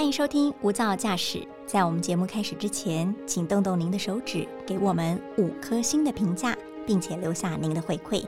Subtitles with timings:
[0.00, 1.38] 欢迎收听《无噪驾驶》。
[1.66, 6.56] 在我们节目开始之前，请动动您的手指，给我们五颗星的评价，
[6.86, 8.24] 并且留下您的回馈，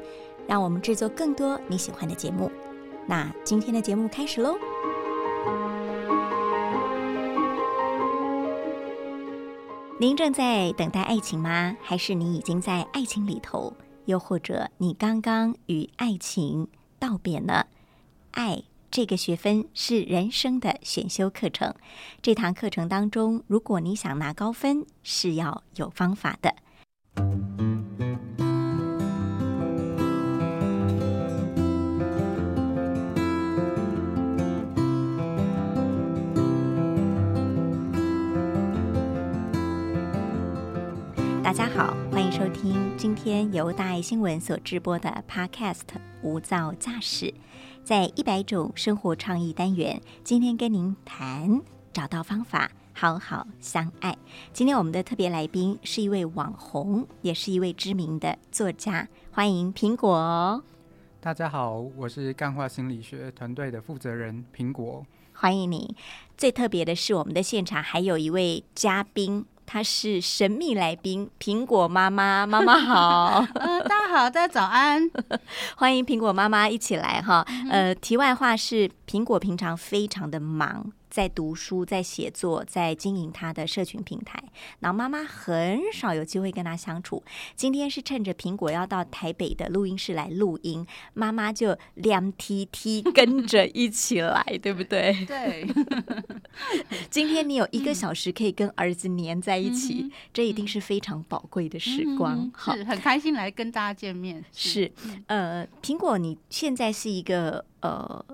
[0.46, 2.53] 让我们制作更多你喜欢的节目。
[3.06, 4.54] 那今天的节目开始喽！
[9.98, 11.75] 您正在等待爱情吗？
[11.80, 13.73] 还是你已经在爱情里头？
[14.04, 16.68] 又或者你刚刚与爱情
[16.98, 17.64] 道别呢？
[18.32, 18.62] 爱
[18.93, 21.75] 这个学分是人生的选修课程。
[22.21, 26.54] 这堂课程当中，如果你想拿高分，是要有方法的。
[41.52, 45.80] 大家好，欢迎收听今天由大爱新闻所直播的 Podcast
[46.22, 47.27] 《无噪驾驶》。
[47.84, 51.61] 在一百种生活创意单元，今天跟您谈
[51.92, 54.17] 找到方法，好好相爱。
[54.55, 60.64] 今天我们的特别来宾是一位网红，也是一位知名的作家，欢迎苹果。
[61.20, 65.94] 大家好，我是干化心理学团队的负责人苹果，欢迎你。
[66.34, 69.44] 最特别的是，我们的现场还有一位嘉宾。
[69.67, 75.11] 他是神秘来宾，苹果妈妈， 妈妈好， 呃，大家好，大家早安，
[75.77, 77.47] 欢迎苹果妈妈一起来哈。
[77.71, 80.93] 呃，题外话是，苹果平常非常的忙。
[81.13, 84.43] 在读书，在写作，在经营他的社群平台。
[84.81, 87.23] 然后妈妈很少有机会跟他相处。
[87.55, 95.27] 今天是趁着苹果要到台北的录音室来录音，妈妈就两 T T 跟着一起来，对不对？
[95.27, 95.67] 对。
[97.11, 102.51] 今天你有一个小时可以跟儿子黏在一起，这一定是非常宝贵的时光。
[102.55, 104.43] 好很开心来跟大家见面。
[104.51, 104.91] 是，
[105.27, 108.25] 呃，苹果，你现在是一个呃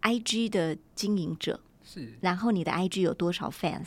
[0.00, 1.60] ，IG 的经营者。
[1.94, 3.86] 是，然后你的 IG 有多少 fans？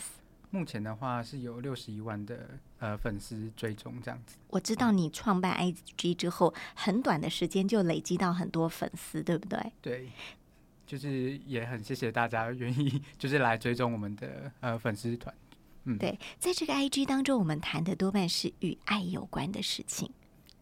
[0.50, 4.38] 目前的话是有六十一万的呃粉丝追踪这样子。
[4.47, 9.59] 我知道你创办 IG 之后，很短的时间就累积到很多粉丝，对不对？
[9.81, 10.09] 对，
[10.85, 15.35] 就是也很谢谢大家愿意 就是来追踪我们的呃粉丝团。
[15.84, 20.09] 嗯，对，在这个 IG 当中，我们谈的多半是与爱有关的事情。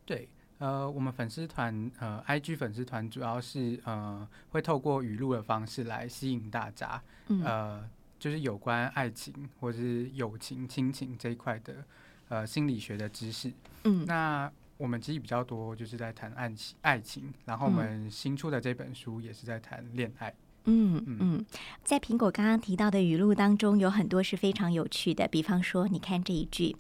[0.04, 0.28] 对。
[0.58, 7.02] 呃，我们粉丝团呃，IG 粉丝团主要是呃，会透过语录的方式来吸引大家，
[7.44, 7.84] 呃，
[8.18, 11.84] 就是有关爱情或者是友情、亲情这一块的
[12.30, 13.52] 呃心理学的知识。
[13.84, 20.34] 嗯，那我们其实比较多就是在谈爱情，爱情，然后我们新出的这本书也是在谈恋爱。
[20.66, 21.04] 嗯。
[21.06, 21.46] 嗯，
[21.86, 26.76] 在苹果刚刚提到的语录当中，有很多是非常有趣的，比方说，你看这一句。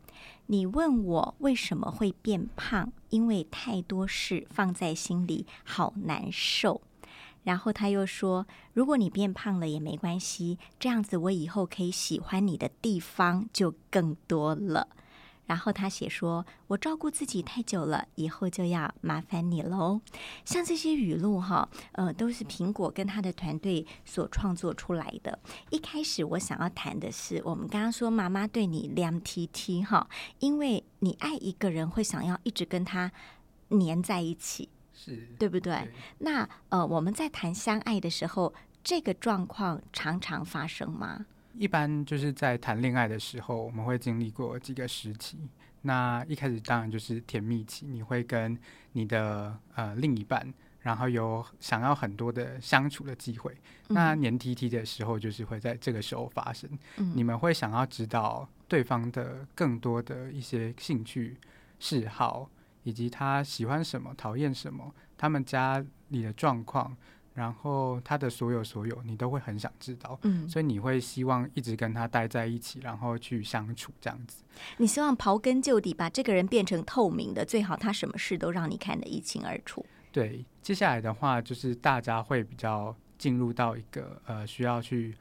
[0.48, 2.92] 你问我为什么会变胖？
[3.12, 6.82] 因为太多事放在心里，好难受。
[7.44, 14.88] 然后他又说：“如果你变胖了也没关系，这样子我以后可以喜欢你的地方就更多了。”
[15.46, 20.02] 然后他写说：“我照顾自己太久了，以后就要麻烦你喽。”
[20.44, 25.38] 像这些语录哈，呃，都是苹果跟他的团队所创作出来的。
[25.70, 33.12] 一开始我想要谈的是，我们刚刚说妈妈对你凉 T T 哈，因为你爱一个人会想要一直跟他
[33.70, 35.92] 黏在一起，是对不对？
[36.20, 38.54] 那呃，我们在谈相爱的时候，
[38.84, 41.26] 这个状况常常发生吗？
[41.58, 45.38] 一般就是在谈恋爱的时候，我们会经历过几个时期。
[45.82, 48.58] 那一开始当然就是甜蜜期，你会跟
[48.94, 50.52] 你的呃另一半，
[50.82, 53.56] 然后有想要很多的相处的机会。
[53.88, 56.70] 那黏 T T 的时候，就是会在这个时候发生。
[56.98, 61.38] 你们会想要知道对方的更多的一些兴趣
[61.80, 62.50] 嗜好，
[62.84, 66.98] 以及他喜欢什么、讨厌什么，他们家里的状况。
[67.36, 74.42] 然后他的所有所有，你都会很想知道，嗯，所以你会希望一直跟他待在一起，然后去相处这样子。
[74.78, 79.86] 你希望刨根究底，把这个人变成透明的，最好他什么事都让你看得一清二楚。
[80.14, 85.14] 对，接下来的话就是大家会比较进入到一个呃需要去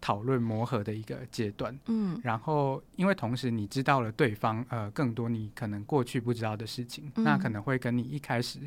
[0.00, 8.60] 讨论磨合的一个阶段，嗯，然后因为同时你知道了对方呃更多你可能过去不知道的事情，那可能会跟你一开始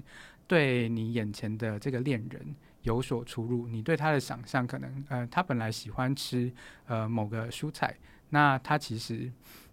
[0.47, 2.55] 对你眼前的这个恋人。
[2.83, 6.51] 有所出入，你对他的想象可能，呃，他本来喜欢吃
[6.87, 7.95] 呃某个蔬菜，
[8.29, 9.31] 那他其实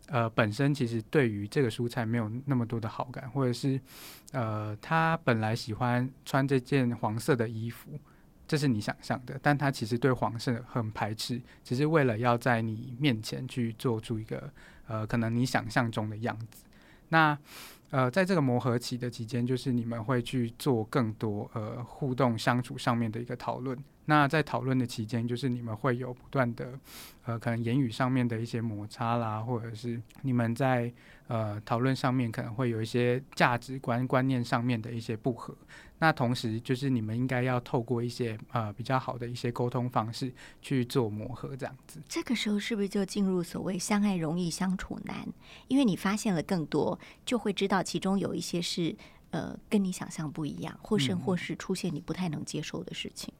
[0.08, 3.80] 呃本身其实对于这个蔬菜没有那么多的好感，或者是
[4.32, 7.90] 呃他本来喜欢穿这件黄色的衣服，
[8.48, 14.52] 这是你想象的，但他其实对黄色很排斥，只是为了要在你面前去做出一个
[14.88, 16.64] 呃可能你想象中的样子。
[17.08, 17.38] 那
[17.90, 23.78] 呃，在这个磨合期的期间，就是你们会去做更多呃互动相处上面的一个讨论。
[24.06, 26.78] 那在讨论的期间，就是你们会有不断的，
[27.24, 30.92] 呃，可能言语上面的一些摩擦啦，或者是你们在
[31.26, 35.54] 呃讨论上面可能会有一些价值观观念上面的一些不合。
[35.98, 42.00] 那同时，就是你们应该要透过一些呃比较好的一些沟通方式去做磨合，这样子。
[42.06, 45.26] 这个时候是不是就进入所谓相爱容易相处难？
[45.68, 48.94] 因为你发现了更多，就会知道其中有一些是
[49.30, 53.32] 呃跟你想象不一样，或甚或是出现你不太能接受的事情。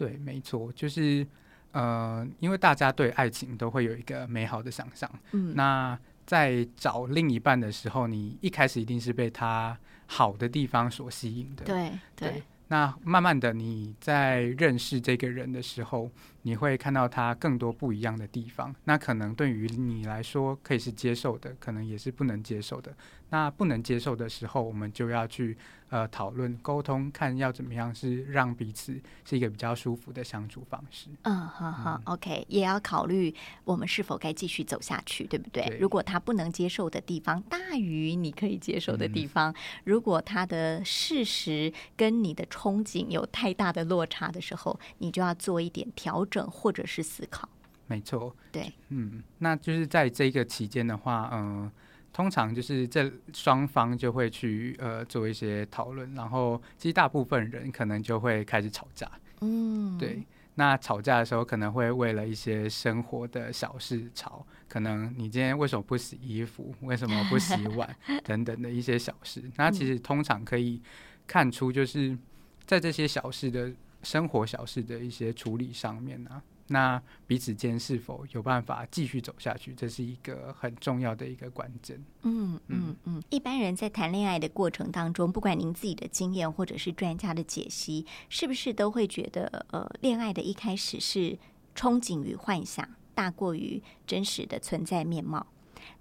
[0.00, 1.26] 对，没错，就是
[1.72, 5.10] 呃，因为大家对爱情都会有一个美好的想象。
[5.32, 11.66] 嗯，那在找另一半的时候，你一开始一定是被他好的地方所吸引的。
[11.66, 12.42] 对对。
[12.68, 16.08] 那慢慢的，你在认识这个人的时候，
[16.42, 18.74] 你会看到他更多不一样的地方。
[18.84, 22.94] 那可能对于你来说，可以是接受的，可能也是不能接受的。
[23.28, 25.58] 那不能接受的时候，我们就要去
[25.90, 31.08] 呃讨论沟通，看要怎么样是让彼此是一个比较舒服的相处方式。
[31.22, 33.34] 嗯，好好，OK，也要考虑
[33.64, 35.76] 我们是否该继续走下去，对不对？
[35.80, 39.54] 如果他不能接受的地方大于你可以接受的地方，
[39.84, 47.48] 如果他的事实跟你的憧憬有太大的落差的时候，你就要做一点调整或者是思考。
[47.86, 51.70] 没错，对，嗯，那就是在这个期间的话，嗯。
[52.12, 59.10] 通常就是这双方就会去呃做一些讨论，然后其实大部分人可能就会开始吵架。
[59.40, 60.22] 嗯，对。
[60.56, 69.42] 那吵架的时候可能会为了一些生活的小事吵，可能你今天为什么不洗衣服，为什么不洗碗等等的一些小事。
[69.56, 70.82] 那其实通常可以
[71.26, 72.18] 看出，就是
[72.66, 73.72] 在这些小事的
[74.02, 76.42] 生活小事的一些处理上面呢。
[76.72, 82.00] 那彼此间是否有办法继续走下去，这是一个很重要的一个关键。
[82.22, 91.36] 嗯嗯嗯，一般人在谈恋爱的过程当中，不管您自己的经验或者是专家的解析，是不是都会觉得，呃，恋爱的一开始是
[91.74, 95.44] 憧憬与幻想大过于真实的存在面貌，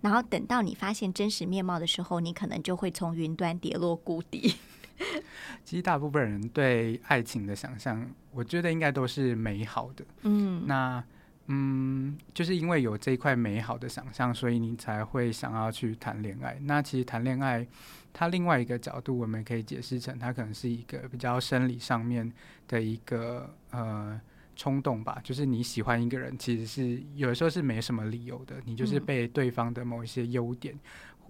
[0.02, 4.54] 然后等到你发现真实面貌的时候，你可能就会从云端跌落谷底。
[5.64, 10.06] 其实大部分人对爱情的想象，我觉得应该都是美好的。
[10.24, 11.04] 嗯，那
[11.48, 16.60] 嗯，就是因为有这一块美好的想象，所以你才会想要去谈恋爱。
[16.62, 17.66] 那其实谈恋爱，
[18.14, 22.32] 它另外一个角度，我们可以解释成，它可能是一个比较生理上面
[22.68, 24.20] 的一个呃
[24.56, 25.20] 冲动吧。
[25.24, 30.78] 就是你喜欢一个人，其实是有的时候是没什么理由的，你就是被对方的某一些优点。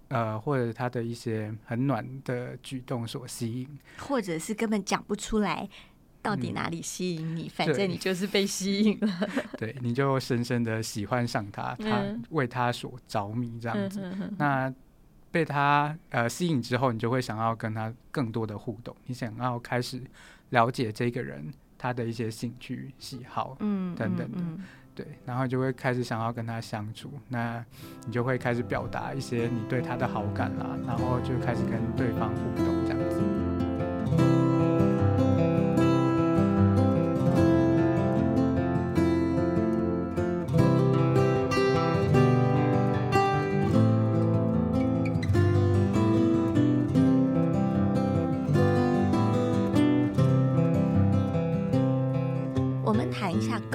[0.09, 5.67] 呃，或者他的一些很暖的举动所吸引，或者是根本讲不出来
[6.21, 9.29] 到底哪里吸引你，反正你就是被吸引了。
[9.57, 14.13] 对，你就深深的喜欢上他，他为他所着迷这样子。
[14.37, 14.73] 那
[15.31, 20.01] 被他呃吸引之后，你就会想要跟他更多的互动，你想要开始
[20.49, 24.39] 了解这个人他的一些兴趣喜好，嗯，等等的。
[24.99, 27.63] 对，然后就会开始想要跟他相处，那
[28.05, 33.58] 你就会开始表达一些你对他的好感啦，然后就开始跟对方互动这样子。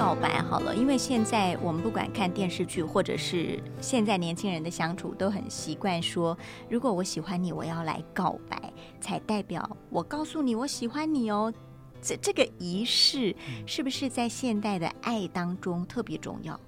[0.05, 6.37] 好了，因为现在我们不管看电视剧，或者是现在年轻人的相处，都很习惯说：
[6.69, 8.71] 如果我喜欢你，我要来告白，
[9.01, 11.51] 才代表我告诉你我喜欢你哦。
[12.01, 13.35] 这这个仪式
[13.65, 16.59] 是不是在现代的爱当中特别重要？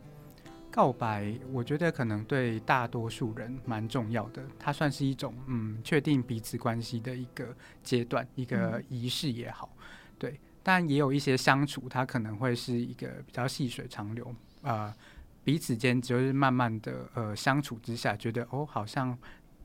[0.72, 9.70] 告白，我觉得可能对大多数人蛮重要的，它算是一种嗯，确定彼此关系的一个阶段，一个仪式也好，
[10.17, 10.39] 对。
[10.67, 14.93] 但也有一些相处，它可能会是一个比较细水长流，呃，
[15.41, 19.17] 彼此间就是慢慢的呃相处之下，觉得哦好像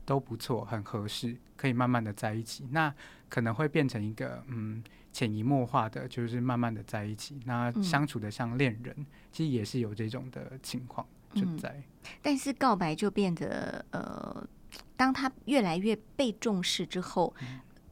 [0.05, 2.65] 都不错，很合适，可以慢慢的在一起。
[2.71, 2.95] 那
[3.27, 4.81] 可能会变成一个嗯
[5.11, 11.05] 潜移默化的，就是慢慢的在一起，那相处的像恋人，其实也是有这种的情况
[11.35, 11.83] 存在。
[12.21, 14.47] 但是告白就变得呃，
[14.95, 17.35] 当他越来越被重视之后，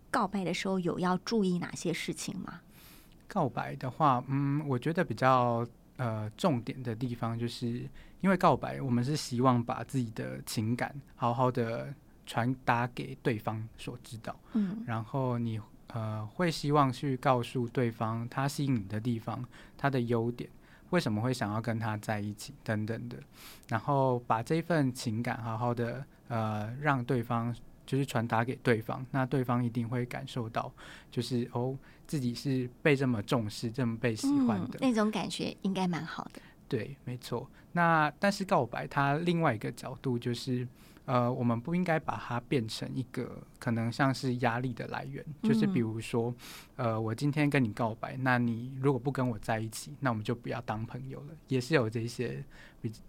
[0.10, 2.62] 告白的时候有要注意哪些事情吗？
[3.34, 7.88] 告白的话，嗯，我觉得比较呃重点的地方，就是
[8.20, 11.94] 因为告白，我们是希望把自己的情感好好的
[12.26, 15.58] 传达给对方所知道，嗯，然后你
[15.88, 19.42] 呃会希望去告诉对方他吸引你的地方，
[19.78, 20.50] 他的优点，
[20.90, 23.18] 为什么会想要跟他在一起等等的，
[23.70, 27.56] 然后把这份情感好好的呃让对方。
[27.92, 30.72] 就是传达给对方，那对方一定会感受到，
[31.12, 36.42] 就是哦，自己是被这么重视、这么被喜欢的那种感觉，应该蛮好的。
[36.70, 37.50] 对，没错。
[37.74, 40.66] 那但是告白，它另外一个角度就是，
[41.04, 45.22] 呃，我们不应该把它变成一个可能像是压力的来源。
[45.44, 46.34] 就是比如说，
[46.78, 51.36] 呃，我今天跟你告白，那你如果不跟我在一起，那我们就不要当朋友了。
[51.50, 52.42] 也是有这些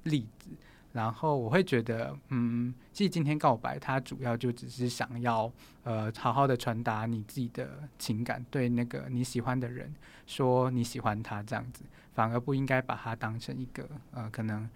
[0.02, 0.50] 例子。
[0.92, 5.50] 然后我会觉得，嗯，其实今天告白，它主要就只是想要，
[5.84, 9.90] 呃，好好的传达你自己的情感，对那个你喜欢的人
[10.26, 11.82] 说你喜欢他这样子，
[12.12, 14.68] 反而不应该把它当成一个，呃，可能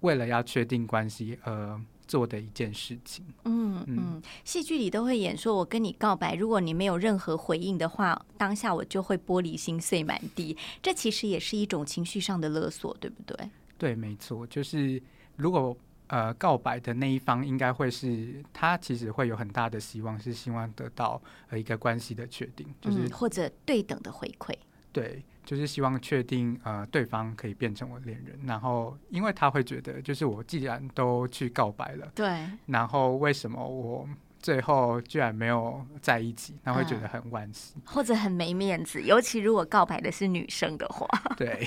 [0.00, 3.24] 为了要确定关系而做的一件事情。
[3.44, 10.56] 嗯嗯，戏剧里都会演说，我跟你告白，如果你没有任何回应的话，当下我就会玻璃心碎满地。
[10.82, 13.48] 这其实也是一种情绪上的勒索，对不对？
[13.78, 15.00] 对，没错，就是。
[15.42, 24.54] 如果呃告白的那一方应该会是他，其实会有很大的希望，是希望得到呃一个关系的确定，就是或者对等的回馈。
[24.92, 34.06] 对，就是希望确定呃对方可以变成我恋人，然后因为他会觉得，就是我既然都去告白了，对，然后为什么我
[34.38, 41.08] 最后居然没有在一起，他会觉得很惋惜，或者很没面子，尤其如果告白的是女生的话。
[41.38, 41.66] 对，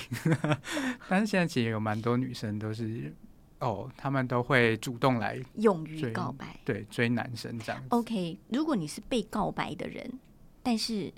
[1.10, 3.12] 但是现在其实有蛮多女生都是。
[3.60, 7.82] 哦，他们都会主动来勇于告白，对，追男生这样。
[7.90, 10.20] OK，如果你是被告白的人，
[10.62, 11.12] 但是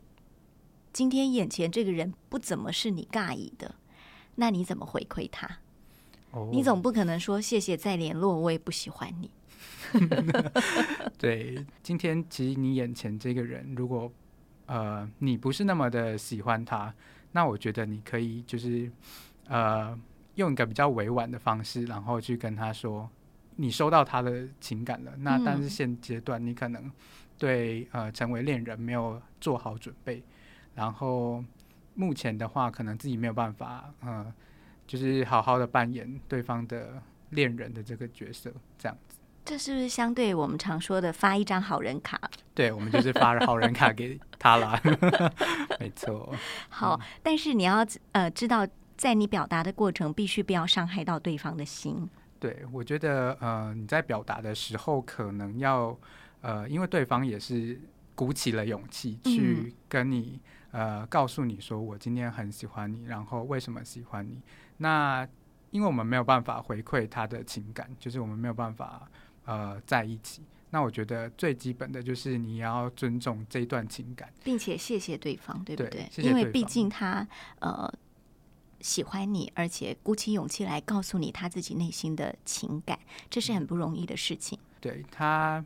[0.94, 3.74] 今天眼前这个人不怎么是你尬意的，
[4.36, 5.58] 那你怎么回馈他？
[6.32, 9.32] 哦，你总不可能说谢谢再联络，我也不喜欢你。
[11.18, 14.12] 对，今天其实你眼前这个人，如果
[14.68, 16.94] 呃你不是那么的喜欢他，
[17.32, 18.92] 那我觉得你可以就是
[19.48, 20.00] 呃。
[20.38, 23.10] 用一个比较委婉的方式，然后去跟他说，
[23.58, 25.12] 你收到他的情感了。
[25.18, 26.92] 那但是现阶段你可能
[27.38, 30.24] 对呃成为恋人没有做好准备，
[30.76, 31.44] 然后
[31.96, 34.32] 目前的话可能自己没有办法，呃，
[34.86, 37.02] 就是好好的扮演对方的
[37.32, 39.18] 恋人的这个角色，这样子。
[39.44, 42.20] 这是不是相对我们常说的发一张好人卡？
[42.54, 44.80] 对，我们就是发好人卡给他啦。
[45.80, 46.32] 没错。
[46.70, 48.68] 好，但是你要呃知道。
[48.98, 52.10] 在你表达的过程，必须不要伤害到对方的心。
[52.40, 55.98] 对，我觉得，呃，你在表达的时候，可能要，
[56.42, 57.80] 呃，因为对方也是
[58.14, 60.40] 鼓起了勇气去跟你，
[60.72, 64.42] 呃，告诉你说，我今天很喜欢你，然后为什么喜欢你？
[64.78, 65.28] 那
[65.72, 69.10] 因为我们没有办法回馈他的情感，就是我们没有办法，
[69.46, 70.44] 呃，在一起。
[70.70, 76.08] 那我觉得最基本的就是你要尊重这一段情感，并且谢谢对方，对不对？
[76.18, 77.28] 因为毕竟他，
[77.60, 77.92] 呃。
[78.82, 84.58] 喜欢你，而且鼓起勇气来告诉你他自己内心的情感，这是很不容易的事情。
[84.80, 85.64] 对他，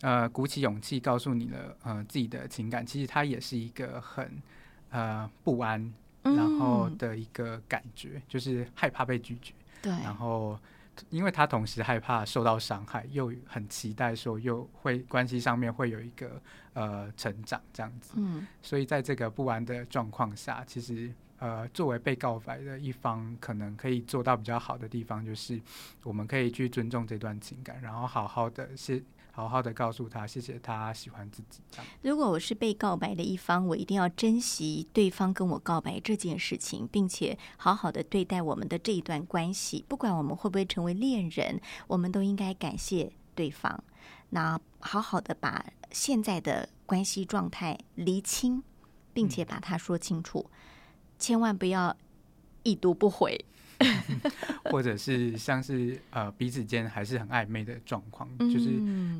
[0.00, 4.40] 呃，鼓起勇气告诉你了，呃，自己的情感，其实他也是一个很
[4.90, 5.92] 呃不安，
[6.22, 9.52] 然后的一个感觉，就是害怕被拒绝。
[9.82, 10.56] 对，然后
[11.10, 16.40] 因为他同时害怕受到伤害，又很期待说又会关系上面会有一个
[16.74, 18.12] 呃成长这样子。
[18.16, 21.12] 嗯，所以在这个不安的状况下，其实。
[21.42, 25.60] 呃，作为被告白的一方，可能可以做到比较好的地方，就是
[26.04, 31.60] 我们可以去尊重这段情感，然后好好的谢，好好的告诉他，谢谢他喜欢自己。
[32.00, 39.84] 如果我是被告白的一方，我一定要珍惜对方跟我告白这件事情，并且好好的对待我们的这一段关系。
[39.88, 43.82] 不管我们会不会成为恋人，我们都应该感谢对方。
[44.30, 48.62] 那好好的把现在的关系状态厘清，
[49.12, 50.48] 并且把它说清楚。
[51.22, 51.96] 千万不要
[52.64, 53.42] 已读不回，
[54.66, 58.70] 或者是像是呃彼此间还是很暧昧的状况，就是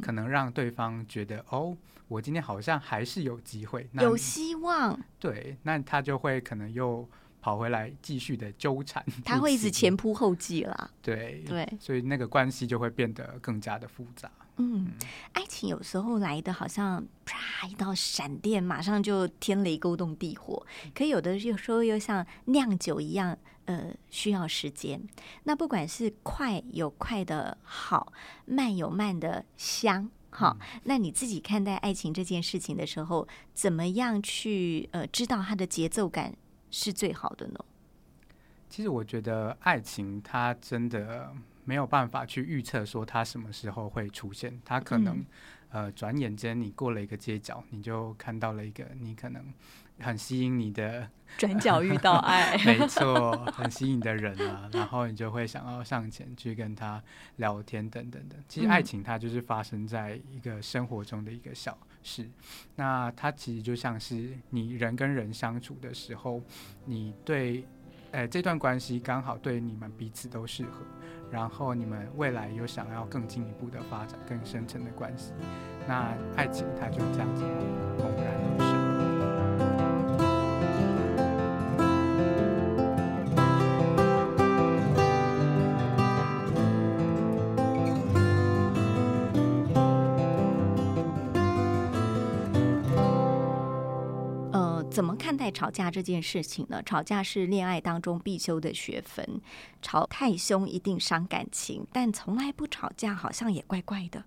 [0.03, 1.77] 可能让对方觉得哦，
[2.09, 4.99] 我今天好像还是有机会，有希望。
[5.21, 7.09] 对，那他就会可能又
[7.41, 10.91] 跑回来继续的纠缠，他会一直前仆后继啦。
[11.01, 14.29] 对对，所以那个关系就会变得更加的复杂。
[14.57, 14.93] 嗯，
[15.33, 20.65] 爱情有时候来的好像啪一道闪电，马上就天雷勾动地火。
[20.95, 25.03] 可有的有时候又像酿酒一样，呃，需要时间。
[25.45, 28.13] 那不管是快有快的好，
[28.45, 30.59] 慢有慢的香，好。
[30.85, 36.37] 那你自己看待爱情这件事情的时候，怎么样去呃知道它的节奏感
[36.71, 37.59] 是最好的呢？
[38.69, 41.35] 其实我觉得爱情它真的。
[41.65, 45.25] 没有办法去预测说他什么时候会出现，他可能
[45.71, 49.45] 呃转眼间你过了一个街角，你就看到了一个你可能
[50.01, 51.09] 很吸引你的。
[51.39, 57.03] 转角遇到爱， 没错，很吸引的人啊，然后你就会想要上前去跟他
[57.37, 58.37] 聊天等等的。
[58.47, 62.29] 其实爱情它就是发生在一个生活中的一个小事，
[62.77, 66.43] 那它其实就像是你人跟人相处的时候，
[66.85, 67.65] 你对，
[68.13, 70.83] 呃，这段关系刚好对你们彼此都适合，
[71.31, 75.33] 然后你们未来有想要更进一步的发展、更深层的关系，
[75.89, 77.43] 那爱情它就这样子
[77.99, 78.72] 猛然。
[95.63, 96.83] 吵架这件事情呢？
[96.83, 99.41] 吵架是恋爱当中必修的学分，
[99.81, 104.25] 吵太凶一定伤感情，但从来不吵架好像也怪怪的。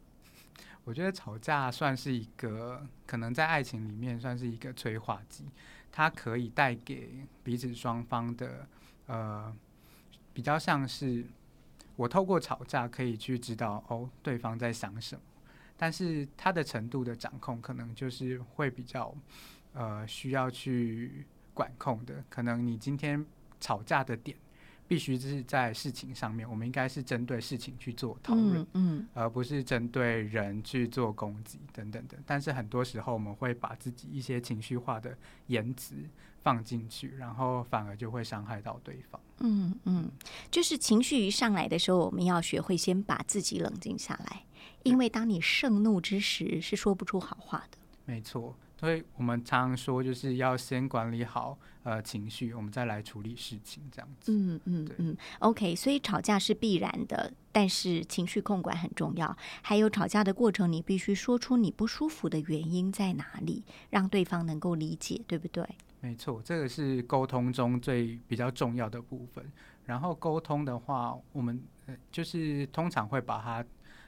[0.86, 5.44] 我觉得吵架算是一个，可能在爱情里面算是一个催化剂，
[5.92, 8.66] 它可以带给彼此双方的，
[9.08, 9.54] 呃，
[10.32, 11.26] 比较像是
[11.98, 15.22] 我透过吵架可以去知道哦对方在想什么，
[15.76, 19.14] 但是它的程度的掌控可能就是会比较。
[19.76, 23.24] 呃，需要去管控的，可能你今天
[23.60, 24.36] 吵架的点，
[24.88, 26.50] 必须是在事情上面。
[26.50, 32.18] 我们应该是针对事情去做讨论，嗯，而不是针对人去做攻击等等的。
[32.26, 35.18] 但是很多时候，我们会把自己一些情绪化的
[35.48, 35.96] 言辞
[36.42, 39.20] 放进去，然后反而就会伤害到对方。
[39.40, 40.10] 嗯嗯，
[40.50, 44.46] 就是情绪一上来的时候，我们要学会先把自己冷静下来，
[44.84, 47.78] 因为当你盛怒之时，是说不出好话的。
[48.06, 48.56] 没错。
[48.78, 54.32] 所以我们常常说，就是要先管理好呃情绪，我们再来处理事情，这样子。
[54.34, 55.18] 嗯嗯嗯。
[55.40, 59.36] OK，所以吵架是必然的，但是情绪控管很重要。
[59.62, 65.66] 还有吵架的过程，你必须说出你不舒服的原因在哪里，让对方能够理解，对不对？
[66.02, 69.50] 没错，这个是沟通中最比较重要的部分。
[69.86, 71.64] 然后沟通的话，我们
[72.12, 73.66] 就是通常会把它。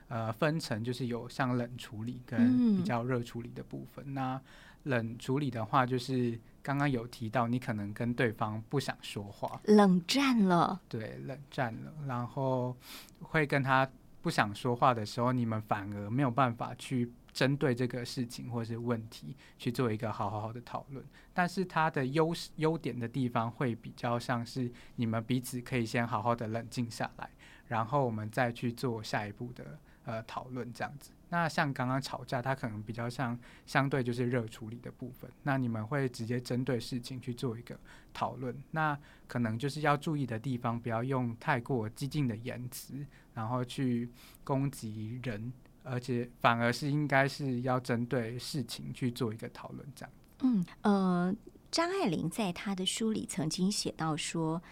[0.10, 4.14] 呃，分成就是有像冷处理跟比较热处理的部分。
[4.14, 4.42] 那
[4.84, 10.80] 冷处理的话，就是刚刚有提到，你可能跟对方不想说话，冷战了。
[10.88, 12.74] 对，冷战了，然后
[13.20, 13.90] 会跟他
[14.22, 21.04] 不想说话的时候，你们反而没有办法去针对这个事情或是问题去做一个好好好的讨论。
[21.34, 27.30] 但是它的优势优点的地方，会比较像是你们彼此可以先好好的冷静下来，
[27.68, 29.78] 然后我们再去做下一步的。
[30.08, 31.12] 呃，讨论这样子。
[31.28, 35.30] 那像刚刚吵架，它可能比较像相对就是热处理的部分。
[35.44, 37.78] 那你们会直接针对事情去做一个
[38.14, 38.56] 讨论。
[38.72, 44.10] 那可能就是要注意的地方，不要用太过激进的言辞，然后去
[44.46, 45.52] 攻击人，
[45.84, 50.14] 而且反而是应该是要针对事情去做一个讨论这样。
[50.44, 51.36] 嗯呃，
[51.70, 54.64] 张爱玲在她的书里曾经写到说：“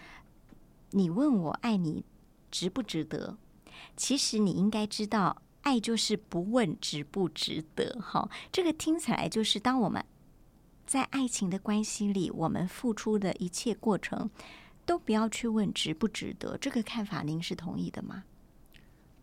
[0.92, 2.02] 你问我爱你
[2.50, 3.36] 值不值得？”
[3.96, 7.98] 其实你应该知道，爱就是不问值不值得。
[8.00, 10.04] 哈，这个听起来就是当我们
[10.86, 14.30] 在爱情的关系里，我们付出的一切过程，
[14.84, 16.56] 都不要去问值不值得。
[16.58, 18.24] 这个看法，您是同意的吗？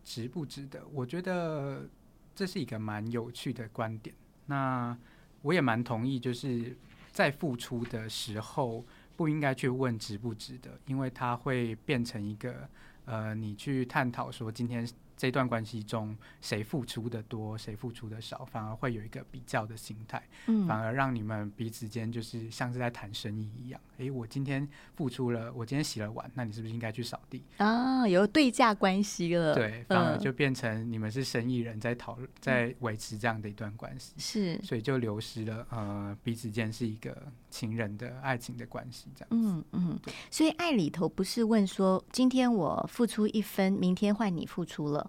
[0.04, 0.86] 值不值得？
[0.92, 1.88] 我觉得
[2.34, 4.14] 这是一个蛮有趣的观点。
[4.46, 4.94] 那
[5.40, 6.76] 我也蛮同意，就是
[7.10, 8.84] 在付出的时候，
[9.16, 12.68] 不应该去问值不值得，因为它会变成一个。
[13.06, 14.86] 呃，你去探讨说今天。
[15.16, 20.22] 这段关系中，谁付出的多，谁付出的少，反而会有一个比较的心态，
[20.66, 23.80] 反而让你们彼此间就是像是在谈生意一样。
[23.98, 28.06] 哎，我今天付出了，我今天洗了碗，那你是不是应该去扫地啊？
[28.08, 37.16] 有对价关系了，对，反而就变成你们是生意人在讨论，在维持这样的一段关系，是，所以就流失了呃彼此间是一个
[37.50, 39.28] 情人的爱情的关系，这样。
[39.30, 39.98] 嗯嗯，
[40.30, 45.03] 所以爱里头不是问说今天我付出一分，明天换你付出了。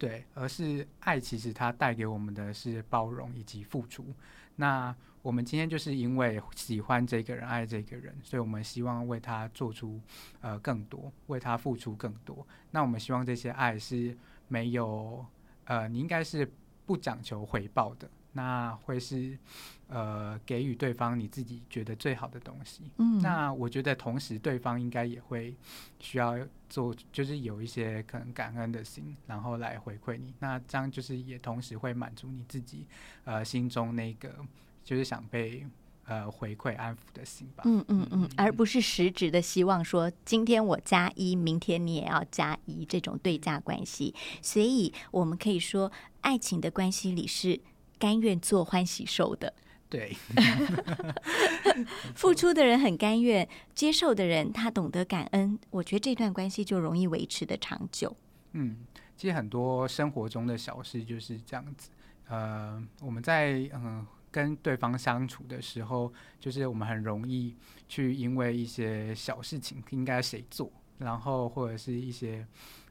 [0.00, 4.06] 对，而是爱，其实它带给我们的是包容以及付出。
[4.56, 10.00] 那我们今天就是因为喜欢这个人，爱这个人，所以我们希望为他做出
[10.40, 12.46] 呃更多，为他付出更多。
[12.70, 14.16] 那我们希望这些爱是
[14.48, 15.22] 没有
[15.66, 16.50] 呃，你应该是
[16.86, 18.10] 不讲求回报的。
[18.32, 19.36] 那会是，
[19.88, 22.82] 呃，给予对方你自己觉得最好的东西。
[22.98, 25.52] 嗯，那我觉得同时对方应该也会
[25.98, 26.38] 需要
[26.68, 30.32] 做，就是有一些可能感恩的心，然后来回馈你。
[30.38, 32.86] 那这样就是也同时会满足你自己，
[33.24, 34.32] 呃，心中那个
[34.84, 35.66] 就是想被
[36.04, 37.64] 呃回馈安抚的心吧。
[37.66, 44.14] 嗯嗯嗯，而不是实质的希望说今天我加一，明天你也要加一这种对价关系。
[44.40, 45.90] 所以我们可以说，
[46.20, 47.60] 爱情的关系里是。
[48.00, 49.52] 甘愿做欢喜受的，
[49.90, 50.16] 对，
[52.16, 58.16] 付出的人很甘愿，接受的人他懂得感恩，我觉得这段关系就容易维持的长久。
[58.52, 58.78] 嗯，
[59.16, 61.90] 其实很多生活中的小事就是这样子。
[62.28, 67.54] 呃，我们在嗯跟对方相处的时候，就是我们很容易
[67.88, 72.46] 去因为一些小事情应该谁做，然后或者是一些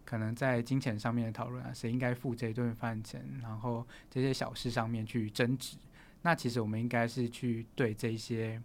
[0.09, 5.77] 可能在金钱上面的讨论啊，谁应该付这顿饭钱，然后这些小事上面去争执。
[6.23, 8.59] 那其实我们应该是去对这些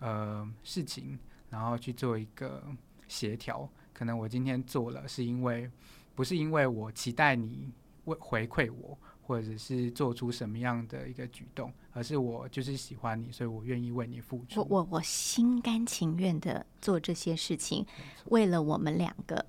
[0.00, 2.62] 呃事情，然后去做一个
[3.08, 3.66] 协调。
[3.94, 5.70] 可能我今天做了，是因为
[6.14, 7.72] 不是因为我期待你
[8.04, 14.60] 为回馈我，或者是做出什么样的一个举动，而是我就是喜欢你，所以我愿意为你付出。
[14.60, 17.86] 我我我心甘情愿的做这些事情，
[18.26, 19.46] 为了我们两个，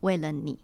[0.00, 0.60] 为了你，对，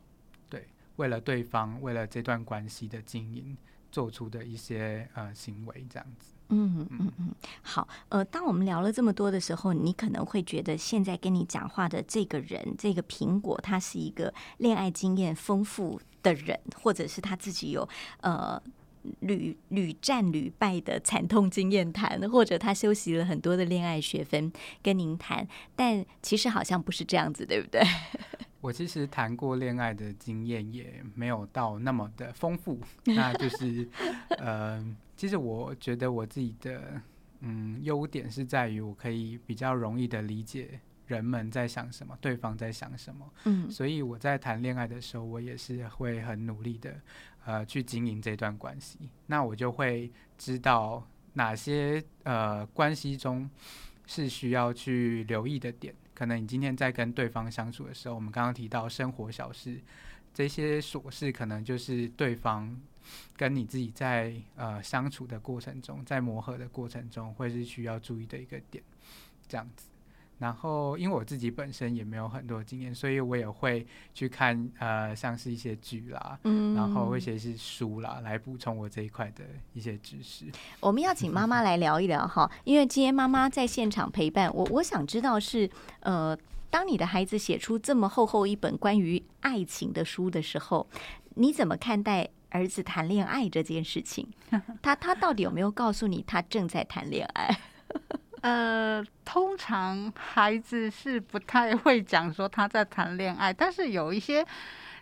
[1.00, 3.56] 为了对方，为了这段关系的经营，
[3.90, 6.34] 做出的一些呃行为，这样子。
[6.50, 17.88] 嗯嗯嗯，好，呃，当我们聊了这么多的时候，你可能会觉得现在跟你讲话的这个人，这个苹果，他是一个恋爱经验丰富的人，或者是他自己有
[18.20, 18.60] 呃
[19.20, 27.80] 屡屡战屡败的惨痛经验谈，或者他修习了很多的恋爱学分跟您谈，但其实好像不是这样子，对不对？
[28.60, 33.88] 我其实谈过恋爱的经验也没有到那么的丰富， 那就是
[34.38, 34.96] 呃。
[35.16, 36.98] 其实我觉得我自己的
[37.40, 43.30] 嗯优点是在于我可以比较容易的理解人们在想什么，对方在想什么。
[43.44, 46.98] 嗯，所以我在谈恋爱的时候，我也是会很努力的
[47.44, 49.10] 呃去经营这段关系。
[49.26, 53.50] 那我就会知道哪些呃关系中
[54.06, 55.94] 是需要去留意的点。
[56.20, 59.80] 可能你今天在跟对方相处的时候，我们刚刚提到生活小事，
[60.34, 62.78] 这些琐事可能就是对方。
[63.34, 68.84] 跟你自己在呃相处的过程中，在磨合的过程中，会是需要注意的一个点，
[69.48, 69.86] 这样子。
[70.40, 80.46] 然后，因为我自己本身也没有很多经验，所以我也会去看呃，像是一些剧啦，嗯，然后一些书啦，来补充我这一块的一些知识。
[80.80, 86.36] 我们要请妈妈来聊一聊哈，因为今天妈妈在现场陪伴我，我想知道是呃，
[86.70, 90.88] 当你的孩子写出这么厚厚一本关于爱情的书的时候，
[91.34, 92.28] 你怎么看待？
[92.52, 94.26] 儿子谈恋爱这件事情，
[94.82, 97.48] 他他到底有没有告诉你他正在谈恋爱？
[98.42, 104.44] 呃，通常孩子是不太会讲说他在谈恋爱，但是有一些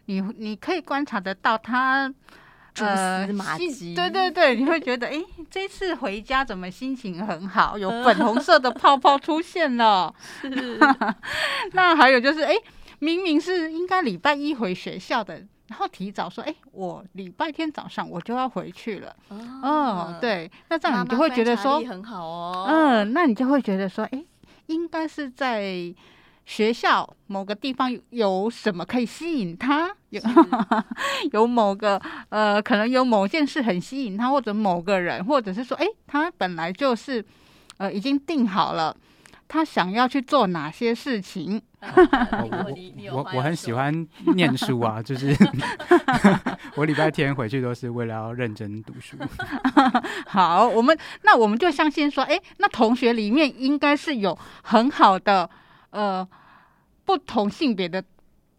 [0.07, 2.13] 你你可以观察得到他
[2.75, 10.15] 蛛丝马迹，对对对，你会觉得哎，这次回家怎么心情很好，有粉红色的泡泡出现了。
[10.41, 10.79] 是
[11.73, 12.55] 那还有就是哎，
[12.99, 15.43] 明明是应该礼拜一回学校的。
[15.69, 19.15] 然后提早说，哎，我礼拜天早上我就要回去了。
[19.63, 22.67] 哦，对，那这样你就会觉得说很好哦。
[22.69, 24.25] 嗯，那你就会觉得说，哎，
[24.67, 25.95] 应该是在
[26.47, 30.21] 学校某个地方有什么可以吸引他，有
[31.33, 32.01] 有某个
[32.31, 37.23] 呃，可能有某件事很吸引他，或者某个人，或者是说，哎，他本来就是
[37.77, 38.97] 呃已经定好了。
[39.47, 41.61] 他想要去做哪些事情？
[43.13, 45.37] 我我我很喜欢念书啊， 就是
[46.75, 49.17] 我礼拜天回去都是为了要认真读书。
[50.27, 55.49] 好，我们那我们就相信说，哎，那同学里面应该是有很好的
[55.91, 56.27] 呃
[57.05, 58.03] 不同性别的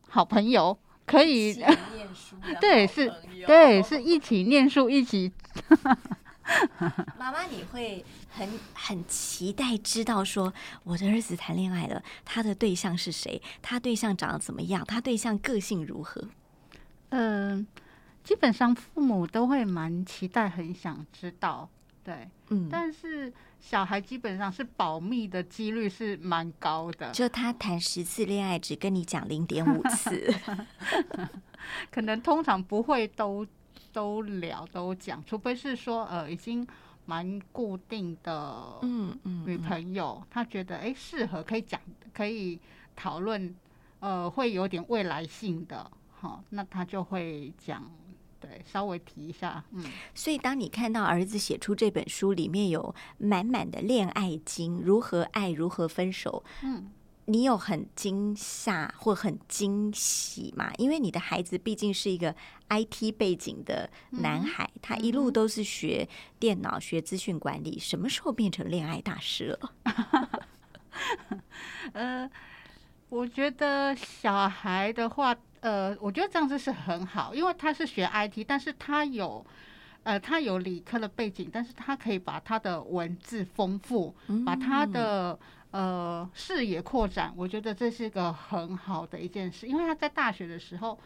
[0.08, 1.78] 好朋友，可以念
[2.14, 2.36] 书。
[2.62, 3.12] 对，是，
[3.46, 5.32] 对，是一起念书，一起。
[7.18, 13.42] 妈妈，你会很很期待知道说我的儿子谈恋爱了，他的对象是谁？
[13.62, 14.84] 他对象长得怎么样？
[14.86, 16.24] 他对象个性如何？
[17.10, 17.66] 嗯，
[18.24, 21.70] 基本上父母都会蛮期待，很想知道。
[22.04, 30.34] 对，嗯，但是小孩基本上是保密的几率是蛮高的，就他谈十次恋爱，只跟你讲零点五次，
[31.92, 33.46] 可能通常不会都。
[33.92, 36.66] 都聊都讲，除非是说呃已经
[37.06, 41.80] 蛮固定的嗯嗯女朋友，她觉得哎适合可以讲
[42.14, 42.60] 可以
[42.96, 43.56] 讨论，
[44.00, 47.90] 呃会有点未来性的，好那他就会讲，
[48.40, 49.84] 对稍微提一下嗯。
[50.14, 56.92] 所以当你看到儿子写出这本书里面有满满的恋爱经，如何爱如何分手，嗯。
[57.30, 60.72] 你有很惊吓或很惊喜吗？
[60.80, 62.36] 因为你的孩子毕竟是一个
[62.70, 69.74] IT 背景的男孩，他一路都是学电脑、学资讯管理，什么时候变成恋爱大师了？
[71.94, 72.28] 呃，
[73.10, 79.46] 我觉得小孩的话，呃，我觉得这样子是很好，因为他是学 IT，但是他有
[80.02, 85.38] 呃，他有理科的背景，但是他可以把他的文字丰富，把他的
[85.72, 87.34] 呃视野扩展。
[87.36, 91.00] 我觉得这是个很好的一件事，因为他在大学的时候，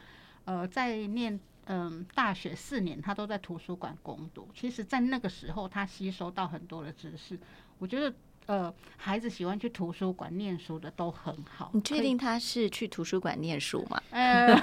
[0.45, 4.49] 呃，在念嗯大学四年，他都在图书馆攻读。
[4.53, 7.39] 其实，在那个时候，他吸收到很多的知识。
[7.77, 8.13] 我觉得。
[8.45, 11.71] 呃，孩子喜欢去图书馆念书的都很好。
[11.73, 14.01] 你确定他是去图书馆念书吗？
[14.11, 14.53] 呃，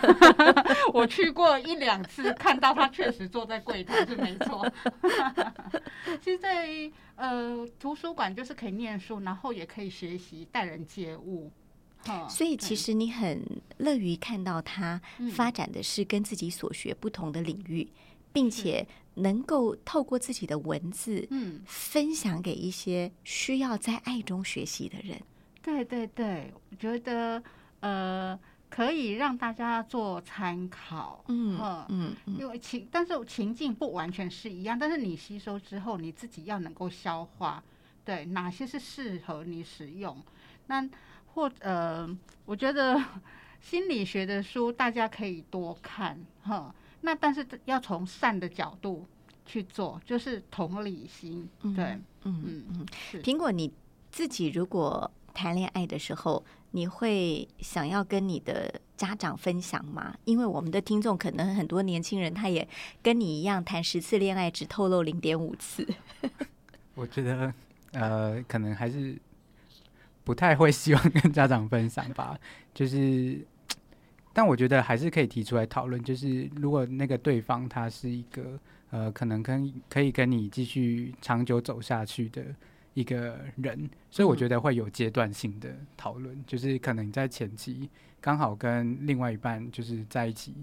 [0.93, 4.71] 我去过一两次，看到他确实坐在柜台是没错。
[6.21, 6.69] 其实，在
[7.17, 11.51] 呃图书馆就是可以念书，然后也可以学习待人接物。
[12.29, 13.43] 所以，其实你很
[13.79, 15.01] 乐于看到他
[15.33, 17.89] 发展的是跟自己所学不同的领域。
[18.33, 25.21] 并且能够透过自己的文字，嗯，分享给一些需要在爱中学习的人。
[25.63, 27.43] 对对对，我觉得
[27.81, 31.25] 呃，可以让大家做参考。
[31.29, 37.63] 嗯嗯，因为情，但是情境不完全是一样，但是你吸收之后，你自己要能够消化，
[38.05, 40.17] 对哪些是适合你使用。
[40.67, 40.89] 那
[41.35, 42.09] 或呃，
[42.47, 42.99] 我觉得
[43.61, 46.75] 心理学的书大家可以多看，哈。
[47.03, 49.07] 那但是要从善的角度
[49.47, 51.49] 去做，就是同理心。
[51.75, 52.87] 对，嗯嗯嗯。
[53.23, 53.73] 苹果，你
[54.11, 60.15] 自己如果谈恋爱的时候，你会想要跟你的家长分享吗？
[60.25, 62.69] 因为我们的听众可能很多年轻人，他也
[63.03, 65.87] 跟你一样谈十次恋爱只透露零点五次。
[66.95, 67.55] 我觉得，
[67.93, 69.19] 呃，可能还是
[70.23, 72.39] 不太会希望跟家长分享吧，
[72.75, 73.45] 就是。
[74.33, 78.59] 但我觉得还是可以提出来讨论，就是如果那个对方他是一个
[78.91, 82.45] 呃，可能跟可以跟你继续长久走下去的
[82.95, 87.91] 一个人，所以我觉得会有阶段性的讨论，就是可能在前期
[88.21, 90.55] 刚好跟另外一半就是在一起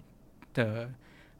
[0.53, 0.89] 的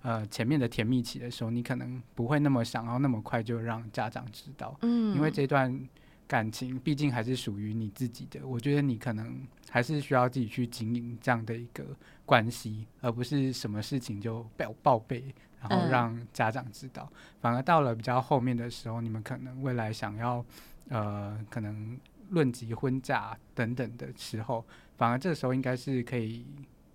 [0.02, 5.88] 呃前面的甜蜜期的时候，你可能不会那么想要那么快就让家长知道，嗯，因为这段。
[6.28, 11.86] 感情毕竟还是属于你自己的，我觉得你可能还是需要自己去经营这样的一个
[12.26, 17.10] 关系，而不是什么事情就报报备，然后让家长知道。
[17.40, 20.46] 反而到了比较后面的时候，你们可能未来想要
[20.90, 21.98] 呃，可能
[22.30, 24.66] 论及婚嫁等等的时候，
[24.98, 26.46] 反而这时候应该是可以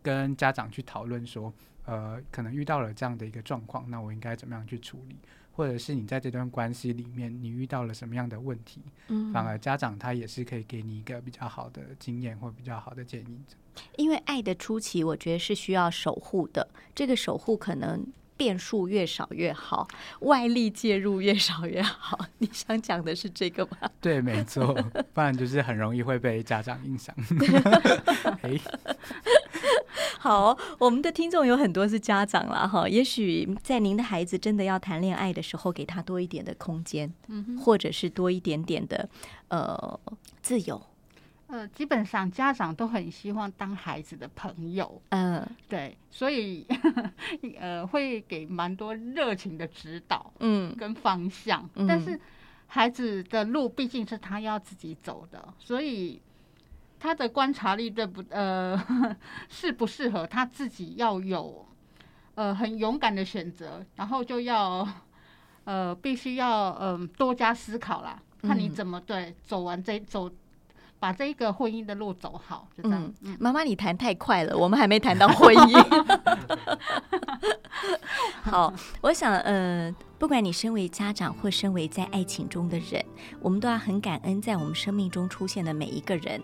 [0.02, 1.50] 跟家长去讨论说，
[1.86, 5.16] 呃，可能遇到了这样的一个状况，那我应该怎么样去处理？
[5.52, 8.80] 或者是你在这段关系里面，你遇到了什么样的问题？
[9.08, 13.38] 嗯，反而家长他也是可以给你一个比较好的经验或比较好的建议。
[13.96, 16.68] 因为爱的初期，我觉得是需要守护的。
[16.94, 19.88] 这个守护可能变数越少越好，
[20.20, 22.18] 外力介入越少越好。
[22.38, 23.90] 你想讲的是这个吗？
[24.00, 24.74] 对，没错，
[25.14, 27.14] 不然就是很容易会被家长影响。
[30.18, 39.08] 好，我们的听众有很多是家长了哈，也许在您的孩子真的要谈恋爱的时候，给他多一点的空间，嗯，或者是多一点点的
[39.48, 40.00] 呃
[40.40, 40.80] 自由。
[41.48, 46.66] 呃，基本上家长都很希望当孩子的朋友，嗯，对，所以
[47.60, 51.68] 呃会给蛮多热情的指导，嗯，跟方向。
[51.86, 52.18] 但是
[52.66, 56.20] 孩子的路毕竟是他要自己走的，所以。
[57.02, 58.22] 他的观察力对不？
[58.30, 58.80] 呃，
[59.48, 61.66] 适不适合他自己要有，
[62.36, 64.86] 呃，很勇敢的选择，然后就要，
[65.64, 70.30] 呃，必须要嗯多加思考啦，看你怎么对走完这走，
[71.00, 73.12] 把这一个婚姻的路走好，就这样。
[73.40, 76.78] 妈妈，你谈太快了，我们还没谈到婚姻。
[78.44, 83.04] 好，我想，呃，不管你身为家长或身为在爱情中的人，
[83.40, 86.40] 我们都要很感恩在我们生命中出现的每一个人。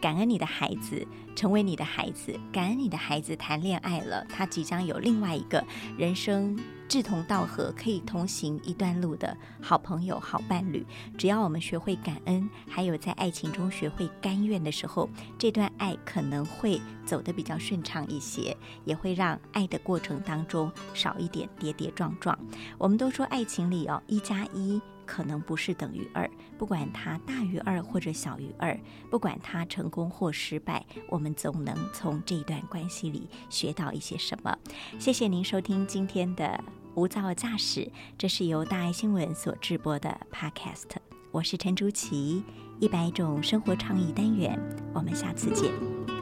[0.00, 5.62] 感恩你的孩子成为你的孩子，感恩你的孩子谈恋爱了，他即将有另外一个
[5.96, 6.58] 人生
[6.88, 10.84] 志同道合、可以同行一段路的好朋友、好伴侣。
[11.16, 15.08] 只要我们学会感恩，还有在爱情中学会甘愿的时候，
[15.38, 22.36] 这段爱可能会走得比较顺畅一些，也会让爱的过程当中少一点跌跌撞撞。
[22.78, 24.80] 我们都说爱情里哦，一加一。
[25.10, 28.78] 可能不是等于二，不管它大于二或者小于二，
[29.10, 34.56] 不管它成功或失败，我们总能从这段关系里学到一些什么。
[35.00, 36.62] 谢谢您收听今天的
[36.94, 40.90] 无噪驾驶，这是由大爱新闻所制播的 Podcast，
[41.32, 42.44] 我是陈竹琪，
[42.78, 44.56] 一百种生活创意单元，
[44.94, 46.19] 我们下次见。